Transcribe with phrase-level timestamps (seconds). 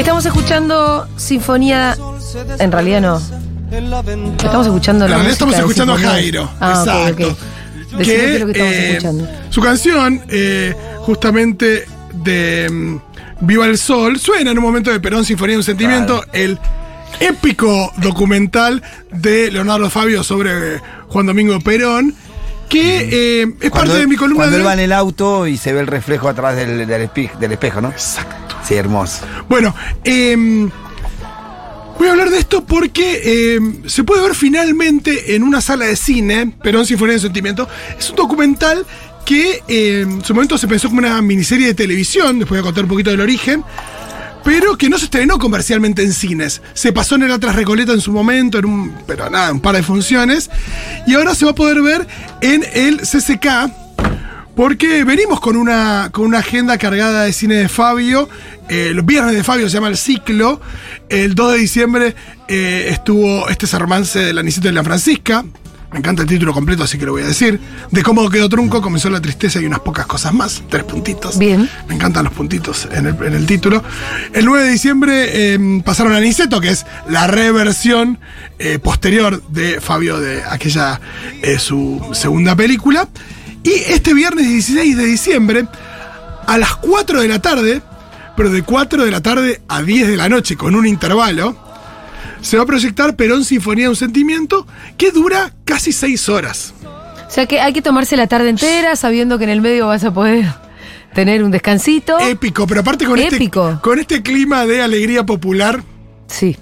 [0.00, 1.96] Estamos escuchando Sinfonía.
[2.58, 3.20] En realidad no.
[4.38, 5.98] Estamos escuchando la estamos escuchando a.
[5.98, 6.50] Jairo.
[6.58, 7.28] Ah, exacto.
[7.28, 7.36] ok.
[7.98, 9.28] Decime qué es lo que estamos eh, escuchando.
[9.50, 12.96] Su canción, eh, justamente de mm,
[13.46, 16.58] Viva el Sol, suena en un momento de Perón Sinfonía de un Sentimiento, el
[17.20, 22.14] épico documental de Leonardo Fabio sobre eh, Juan Domingo Perón,
[22.68, 25.56] que eh, es parte de mi columna Cuando de él va en el auto y
[25.58, 27.88] se ve el reflejo atrás del, del espe- del espejo, ¿no?
[27.90, 28.36] Exacto.
[28.66, 29.20] Sí, hermoso.
[29.48, 29.74] Bueno,
[30.04, 30.70] em,
[31.98, 35.96] voy a hablar de esto porque em, se puede ver finalmente en una sala de
[35.96, 37.68] cine, Perón Sinfonía de Sentimiento.
[37.98, 38.86] Es un documental
[39.24, 42.68] que em, en su momento se pensó como una miniserie de televisión, después voy a
[42.68, 43.64] contar un poquito del origen,
[44.44, 46.62] pero que no se estrenó comercialmente en cines.
[46.74, 49.76] Se pasó en el Atlas Recoleta en su momento, en un, pero nada, un par
[49.76, 50.50] de funciones,
[51.06, 52.06] y ahora se va a poder ver
[52.40, 53.70] en el CCK.
[54.60, 58.28] Porque venimos con una, con una agenda cargada de cine de Fabio.
[58.68, 60.60] Eh, los viernes de Fabio se llama el ciclo.
[61.08, 62.14] El 2 de diciembre
[62.46, 65.46] eh, estuvo este es el romance de la Anicito de la Francisca.
[65.92, 67.58] Me encanta el título completo, así que lo voy a decir.
[67.90, 70.62] De cómo quedó trunco, comenzó la tristeza y unas pocas cosas más.
[70.68, 71.38] Tres puntitos.
[71.38, 71.66] Bien.
[71.88, 73.82] Me encantan los puntitos en el, en el título.
[74.34, 78.18] El 9 de diciembre eh, pasaron a Aniceto, que es la reversión
[78.58, 81.00] eh, posterior de Fabio de aquella,
[81.40, 83.08] eh, su segunda película.
[83.62, 85.66] Y este viernes 16 de diciembre,
[86.46, 87.82] a las 4 de la tarde,
[88.36, 91.56] pero de 4 de la tarde a 10 de la noche, con un intervalo,
[92.40, 94.66] se va a proyectar Perón Sinfonía de un Sentimiento,
[94.96, 96.74] que dura casi 6 horas.
[97.30, 100.02] O sea que hay que tomarse la tarde entera sabiendo que en el medio vas
[100.04, 100.46] a poder
[101.14, 102.18] tener un descansito.
[102.18, 103.68] Épico, pero aparte con, Épico.
[103.70, 105.82] Este, con este clima de alegría popular.
[106.26, 106.56] Sí.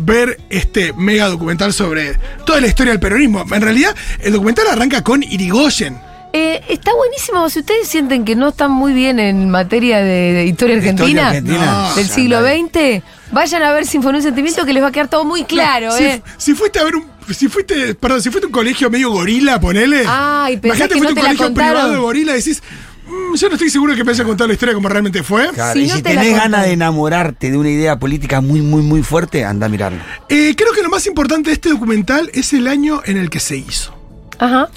[0.00, 3.44] ver este mega documental sobre toda la historia del peronismo.
[3.50, 5.98] En realidad, el documental arranca con Irigoyen.
[6.38, 7.48] Eh, está buenísimo.
[7.48, 11.08] Si ustedes sienten que no están muy bien en materia de, de historia De argentina,
[11.08, 11.92] historia argentina.
[11.96, 13.02] del siglo XX,
[13.32, 15.92] vayan a ver Sinfonía de un Sentimiento que les va a quedar todo muy claro,
[15.92, 16.22] si, ¿eh?
[16.36, 17.06] si fuiste a ver un.
[17.34, 20.04] Si fuiste, perdón, si fuiste a un colegio medio gorila, ponele.
[20.06, 22.62] Ay, Imagínate que fuiste un colegio privado de gorila y decís,
[23.08, 25.48] "Mm, yo no estoy seguro de que me haya contado la historia como realmente fue.
[25.54, 28.60] Claro, Si y no si te tenés ganas de enamorarte de una idea política muy,
[28.60, 30.00] muy, muy fuerte, anda a mirarlo.
[30.28, 33.40] Eh, creo que lo más importante de este documental es el año en el que
[33.40, 33.92] se hizo.
[34.38, 34.68] Ajá.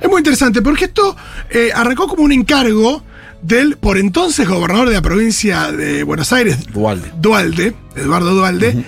[0.00, 1.16] Es muy interesante porque esto
[1.50, 3.02] eh, arrancó como un encargo
[3.42, 7.12] del por entonces gobernador de la provincia de Buenos Aires, Dualde.
[7.16, 8.84] Dualde, Eduardo Dualde,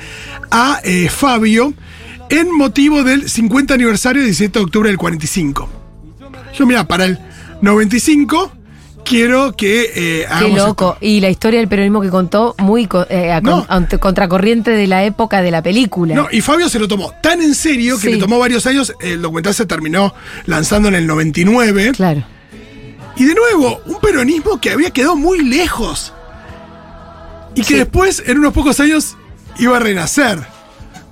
[0.50, 1.74] a eh, Fabio
[2.30, 5.68] en motivo del 50 aniversario del 17 de octubre del 45.
[6.58, 7.18] Yo, mira, para el
[7.60, 8.55] 95
[9.06, 10.96] quiero que eh, Qué hagamos loco.
[11.00, 13.60] Y la historia del peronismo que contó, muy eh, a No.
[13.60, 16.14] con- ante- contracorriente de la época de la película.
[16.14, 18.12] No, y Fabio se lo tomó tan en serio que Sí.
[18.14, 18.92] le tomó varios años.
[19.00, 20.12] El documental se terminó
[20.46, 21.92] lanzando en el 99.
[21.92, 22.24] Claro.
[23.16, 26.12] Y de nuevo, un peronismo que había quedado muy lejos.
[27.54, 27.74] Y que Sí.
[27.74, 29.16] después, en unos pocos años,
[29.58, 30.38] iba a renacer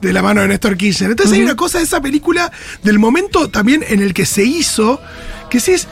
[0.03, 1.13] de la mano de Néstor Kirchner.
[1.13, 2.53] Entonces hay una cosa de esa película,
[2.83, 5.01] del momento también en el que se hizo,
[5.49, 5.89] que sí es.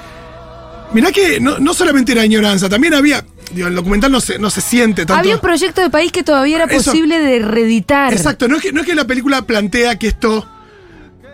[0.94, 3.24] Mirá que no, no solamente era añoranza, también había.
[3.52, 5.20] Digo, el documental no se, no se siente tanto.
[5.20, 6.90] Había un proyecto de país que todavía era Eso.
[6.90, 8.12] posible de reeditar.
[8.12, 10.46] Exacto, no es, que, no es que la película plantea que esto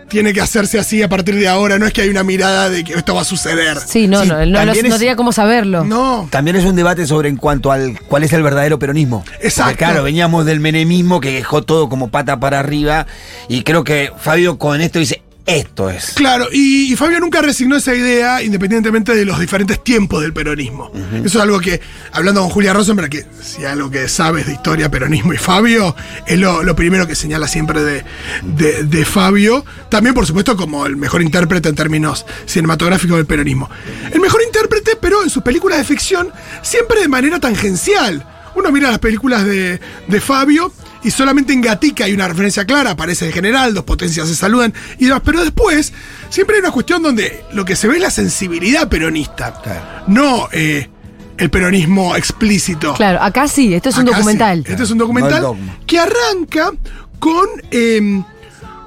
[0.09, 2.83] tiene que hacerse así a partir de ahora, no es que hay una mirada de
[2.83, 3.77] que esto va a suceder.
[3.85, 5.83] Sí, no, Sí, no, no, no, también no es- tenía cómo saberlo.
[5.85, 6.27] No.
[6.31, 9.23] También es un debate sobre en cuanto al cuál es el verdadero peronismo.
[9.39, 9.71] Exacto.
[9.71, 13.05] Porque, claro, veníamos del menemismo que dejó todo como pata para arriba.
[13.49, 16.11] Y creo que Fabio con esto dice, esto es.
[16.15, 20.91] Claro, y, y Fabio nunca resignó esa idea independientemente de los diferentes tiempos del peronismo.
[21.23, 24.89] Eso es algo que, hablando con Julia Rosenberg, que si algo que sabes de historia,
[24.91, 25.95] peronismo y Fabio,
[26.27, 28.03] es lo, lo primero que señala siempre de,
[28.43, 29.65] de- de Fabio.
[29.89, 33.69] También, por supuesto, como el mejor intérprete en términos cinematográficos del peronismo.
[34.11, 36.29] El mejor intérprete, pero en sus películas de ficción,
[36.61, 38.25] siempre de manera tangencial.
[38.55, 40.71] Uno mira las películas de, de Fabio
[41.03, 44.73] y solamente en Gatica hay una referencia clara, aparece el general, dos potencias se saludan
[44.97, 45.93] y demás, pero después
[46.29, 49.81] siempre hay una cuestión donde lo que se ve es la sensibilidad peronista, Claro.
[50.07, 50.89] no eh,
[51.37, 52.93] el peronismo explícito.
[52.95, 54.11] Claro, acá sí, esto es un sí.
[54.11, 54.63] documental.
[54.67, 55.55] Este es un documental
[55.87, 56.71] que arranca
[57.19, 58.21] con eh,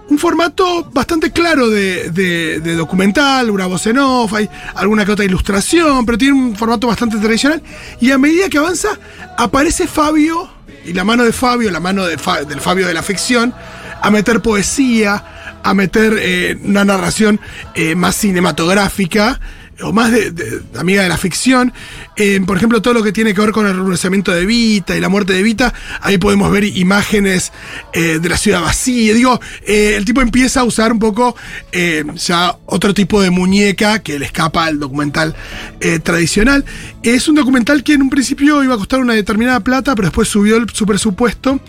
[0.09, 5.25] un formato bastante claro de, de- documental, una voz en off, hay alguna que otra
[5.25, 7.63] ilustración, pero tiene un formato bastante tradicional.
[8.01, 8.89] Y a medida que avanza,
[9.39, 10.51] aparece Fabio
[10.85, 13.55] y la mano de Fabio, la mano del Fabio de la ficción,
[14.03, 17.41] a meter poesía, a meter eh, una narración
[17.75, 19.41] eh, más cinematográfica
[19.83, 20.33] o más de,
[20.79, 21.73] amiga de la ficción.
[22.17, 25.01] Eh, por ejemplo, todo lo que tiene que ver con el renunciamiento de Vita y
[25.01, 27.53] la muerte de Vita, ahí podemos ver imágenes
[27.93, 29.15] eh, de la ciudad vacía.
[29.15, 31.35] Digo, eh, el tipo empieza a usar un poco
[32.15, 35.35] ya otro tipo de muñeca que le escapa al documental
[36.03, 36.65] tradicional.
[37.03, 40.29] Es un documental que en un principio iba a costar una determinada plata, pero después
[40.29, 41.61] subió el- su presupuesto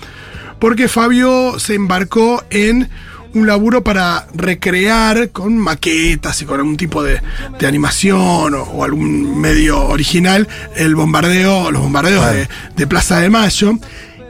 [0.59, 2.89] porque Fabio se embarcó en
[3.33, 7.21] un laburo para recrear con maquetas y con algún tipo de,
[7.59, 13.29] de animación o, o algún medio original el bombardeo, los bombardeos de, de Plaza de
[13.29, 13.73] Mayo.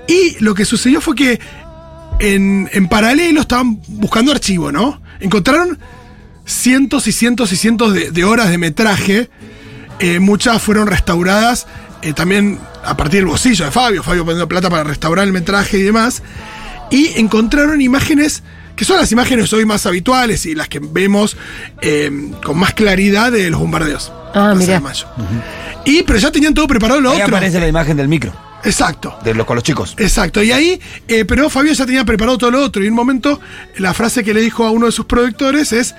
[0.08, 1.40] Y lo que sucedió fue que
[2.20, 5.02] en, en paralelo estaban buscando archivo, ¿no?
[5.20, 5.80] Encontraron
[6.46, 9.30] cientos y cientos y cientos de, de horas de metraje.
[10.00, 11.68] Eh, muchas fueron restauradas
[12.02, 15.78] eh, también a partir del bolsillo de Fabio, Fabio poniendo plata para restaurar el metraje
[15.78, 16.22] y demás.
[16.92, 18.44] Y encontraron imágenes
[18.76, 21.38] que son las imágenes hoy más habituales y las que vemos
[21.82, 22.12] eh,
[22.44, 24.12] con más claridad de los bombardeos.
[24.34, 25.08] Ah, Mayo.
[25.86, 27.36] Y pero ya tenían todo preparado lo Ahí otro.
[27.36, 28.34] aparece la imagen del micro,
[28.64, 29.18] Exacto.
[29.24, 29.94] de los, con los chicos.
[29.98, 32.82] Exacto, y ahí, eh, pero Fabio ya tenía preparado todo lo otro.
[32.84, 33.40] Y en un momento,
[33.78, 35.94] la frase que le dijo a uno de sus productores es: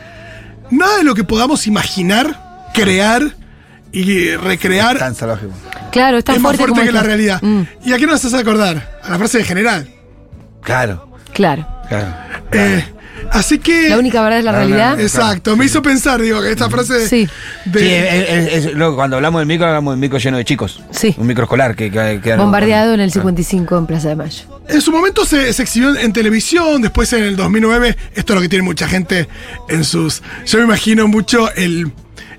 [0.70, 3.36] Nada de lo que podamos imaginar, crear
[3.92, 5.46] y recrear Tan salvaje.
[5.92, 7.40] Claro, es tan es más fuerte, que la realidad.
[7.40, 8.98] Mm, ¿Y a qué nos haces acordar?
[9.04, 9.88] A la frase de general.
[10.62, 11.68] Claro, claro.
[11.88, 12.23] claro.
[12.58, 12.84] Eh,
[13.32, 13.88] así que.
[13.88, 14.96] La única verdad es la No, realidad.
[14.96, 15.02] no.
[15.02, 17.28] Exacto, me hizo pensar, digo, que esta frase Sí.
[17.64, 17.80] de.
[17.80, 20.82] Sí, es- es- es- luego cuando hablamos del micro, hablamos del micro lleno de chicos.
[20.90, 21.14] Sí.
[21.18, 23.12] Un micro escolar que, que, que- Bombardeado en el Ah.
[23.12, 24.42] 55 en Plaza de Mayo.
[24.68, 28.40] En su momento se, se exhibió en televisión, después en el 2009, esto es lo
[28.40, 29.28] que tiene mucha gente
[29.68, 30.22] en sus...
[30.46, 31.92] Yo me imagino mucho el,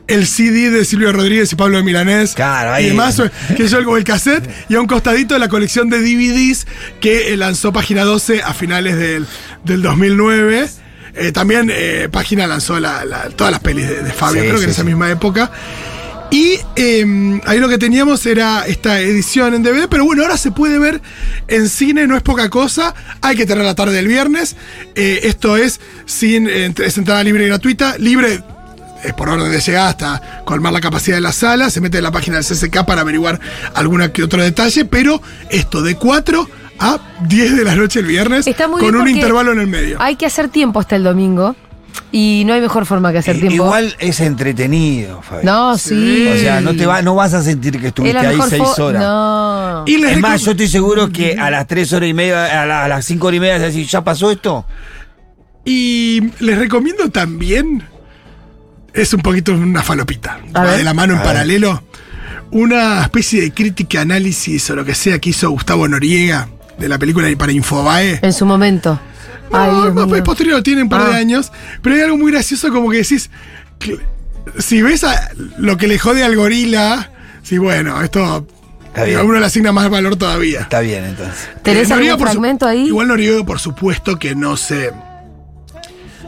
[0.07, 2.85] el CD de Silvio Rodríguez y Pablo de Milanés Claro, ahí.
[2.85, 3.21] y demás,
[3.57, 6.67] que yo como el cassette, y a un costadito la colección de DVDs
[7.01, 9.25] que eh, lanzó Página 12 a finales del,
[9.63, 10.69] del 2009.
[11.17, 14.59] Eh, también eh, Página lanzó la- la- todas las pelis de, de Fabio, Sí, creo
[14.59, 14.87] que en esa sí.
[14.87, 15.49] misma época.
[16.31, 20.51] Y eh, ahí lo que teníamos era esta edición en DVD, pero bueno, ahora se
[20.51, 20.99] puede ver
[21.47, 22.93] en cine, no es poca cosa.
[23.21, 24.55] Hay que tener la tarde del viernes.
[24.95, 28.41] Eh, esto es sin es entrada libre y gratuita, libre
[29.07, 31.69] es por orden de llegada hasta colmar la capacidad de la sala.
[31.69, 33.39] Se mete en la página del CCK para averiguar
[33.73, 36.49] alguna que otro detalle, pero esto de 4
[36.79, 39.97] a 10 de la noche el viernes, Está muy con un intervalo en el medio.
[40.01, 41.55] Hay que hacer tiempo hasta el domingo.
[42.11, 43.55] Y no hay mejor forma que hacer I- tiempo.
[43.65, 45.45] Igual es entretenido, Fabio.
[45.45, 46.27] No, sí.
[46.27, 49.01] O sea, no te va, no vas a sentir que Es estuviste ahí seis horas.
[49.01, 49.83] No.
[49.85, 52.65] Y les Es más, yo estoy seguro que a las tres horas y media, a,
[52.65, 54.65] la- a las cinco horas y media, decir, ¿ya pasó esto?
[55.63, 57.83] Y les recomiendo también,
[58.95, 60.77] es un poquito una falopita, A va ver.
[60.77, 61.83] de la mano en A paralelo,
[62.51, 66.47] una especie de crítica, análisis o lo que sea que hizo Gustavo Noriega
[66.77, 68.19] de la película para Infobae.
[68.21, 68.99] En su momento.
[69.51, 70.15] Ay, No, Dios más mío.
[70.15, 71.17] es posterior, tiene un par de Ah.
[71.17, 71.51] años,
[71.81, 73.29] pero hay algo muy gracioso como que decís,
[73.79, 73.99] que-
[74.59, 77.11] si ves a lo que le jode al gorila,
[77.43, 78.47] sí, bueno, esto
[78.87, 79.19] Está bien.
[79.19, 80.61] a uno le asigna más valor todavía.
[80.61, 81.49] Está bien, entonces.
[81.63, 82.87] ¿Tenés Eh, Noriega, algún por su- fragmento ahí?
[82.87, 84.91] Igual Noriega, por supuesto, que no sé.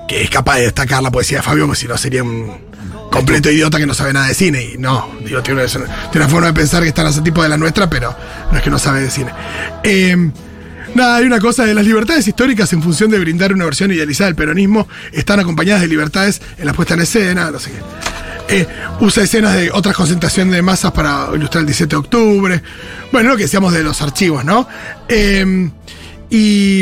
[0.08, 2.68] Que es capaz de destacar la poesía de Fabio, porque si no sería un
[3.12, 4.64] completo idiota que no sabe nada de cine.
[4.74, 5.66] Y no, digo, tiene
[6.14, 8.16] una, forma de pensar que está en ese tipo de la nuestra, pero
[8.52, 9.32] no es que no sabe de cine.
[9.84, 10.32] Eh,
[10.96, 14.28] Nada, hay una cosa de las libertades históricas en función de brindar una versión idealizada
[14.28, 17.78] del peronismo, están acompañadas de libertades en la puesta en escena, no sé qué.
[18.50, 18.68] Eh,
[19.02, 22.64] usa escenas de otras concentraciones de masas para ilustrar el 17 de octubre.
[23.12, 24.68] Bueno, lo que decíamos de los archivos, ¿no?
[25.10, 25.70] Eh,
[26.30, 26.82] y.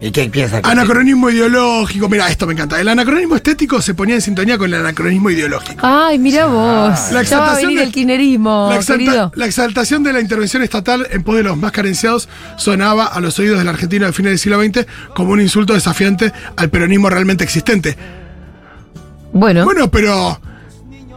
[0.00, 0.60] ¿Y qué piensa?
[0.60, 2.08] que- Anacronismo ideológico.
[2.08, 2.80] Mira, esto me encanta.
[2.80, 5.80] El anacronismo estético se ponía en sintonía con el anacronismo ideológico.
[5.86, 7.10] Ay, mira vos.
[7.12, 11.22] La exaltación venir de- el kirchnerismo, la, exalta- la exaltación de la intervención estatal en
[11.22, 14.62] pos de los más carenciados sonaba a los oídos del argentino del fines del siglo
[14.62, 17.96] XX como un insulto desafiante al peronismo realmente existente.
[19.32, 20.38] Bueno, Bueno, pero.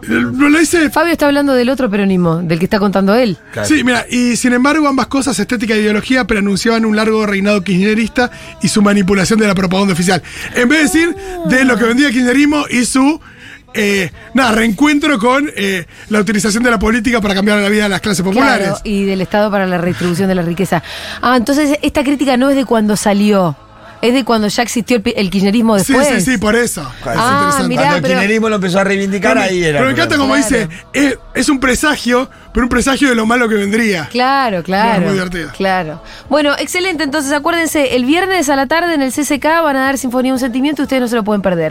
[0.10, 0.90] Eh, No lo dice.
[0.90, 3.38] Fabio está hablando del otro peronismo, del que está contando él.
[3.52, 3.68] Claro.
[3.68, 8.32] Sí, mira, y sin embargo ambas cosas, estética e ideología, preanunciaban un largo reinado kirchnerista
[8.62, 10.22] y su manipulación de la propaganda oficial.
[10.56, 11.16] En vez de decir
[11.50, 13.20] de lo que vendía el kirchnerismo y su,
[13.74, 17.90] eh, nada, reencuentro con eh, la utilización de la política para cambiar la vida de
[17.90, 18.68] las clases populares.
[18.68, 20.82] Claro, y del Estado para la redistribución de la riqueza.
[21.22, 23.58] Ah, entonces esta crítica no es de cuando salió,
[24.02, 26.24] es de cuando ya existió el, el kirchnerismo sí, después.
[26.24, 26.82] sí, sí, por eso.
[27.02, 27.68] Claro, Ah, Es interesante.
[27.70, 29.80] mirá, Cuando el pero- kirchnerismo lo empezó a reivindicar, ahí era.
[29.80, 30.44] pero me encanta como Claro.
[30.50, 34.08] dice, es, es un presagio, pero un presagio de lo malo que vendría.
[34.12, 35.02] Claro, claro.
[35.02, 35.50] muy divertido.
[35.56, 36.02] Claro.
[36.30, 37.04] Bueno, excelente.
[37.04, 40.40] Entonces acuérdense, el viernes a la tarde en el CCK van a dar Sinfonía un
[40.40, 41.64] Sentimiento, ustedes no se lo pueden perder.